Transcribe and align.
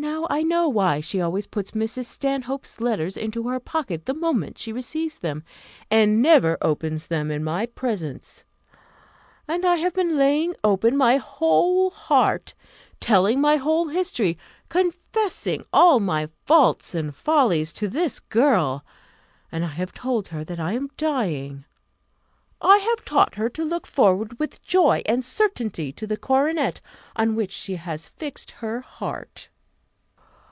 Now 0.00 0.26
I 0.30 0.42
know 0.42 0.66
why 0.66 1.00
she 1.00 1.20
always 1.20 1.46
puts 1.46 1.72
Mrs. 1.72 2.06
Stanhope's 2.06 2.80
letters 2.80 3.18
into 3.18 3.48
her 3.48 3.60
pocket 3.60 4.06
the 4.06 4.14
moment 4.14 4.56
she 4.56 4.72
receives 4.72 5.18
them, 5.18 5.44
and 5.90 6.22
never 6.22 6.56
opens 6.62 7.08
them 7.08 7.30
in 7.30 7.44
my 7.44 7.66
presence. 7.66 8.44
And 9.46 9.66
I 9.66 9.76
have 9.76 9.92
been 9.92 10.16
laying 10.16 10.54
open 10.64 10.96
my 10.96 11.18
whole 11.18 11.90
heart, 11.90 12.54
telling 12.98 13.42
my 13.42 13.56
whole 13.56 13.88
history, 13.88 14.38
confessing 14.70 15.66
all 15.70 16.00
my 16.00 16.28
faults 16.46 16.94
and 16.94 17.14
follies, 17.14 17.70
to 17.74 17.86
this 17.86 18.20
girl! 18.20 18.82
And 19.52 19.66
I 19.66 19.74
have 19.74 19.92
told 19.92 20.28
her 20.28 20.44
that 20.44 20.58
I 20.58 20.72
am 20.72 20.88
dying! 20.96 21.66
I 22.62 22.78
have 22.78 23.04
taught 23.04 23.34
her 23.34 23.50
to 23.50 23.64
look 23.64 23.86
forward 23.86 24.38
with 24.38 24.62
joy 24.62 25.02
and 25.04 25.22
certainty 25.22 25.92
to 25.92 26.06
the 26.06 26.16
coronet, 26.16 26.80
on 27.16 27.34
which 27.36 27.52
she 27.52 27.76
has 27.76 28.08
fixed 28.08 28.50
her 28.62 28.80
heart. 28.80 29.50